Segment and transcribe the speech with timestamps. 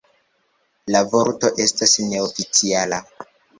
[0.95, 3.01] La vorto estas neoficiala.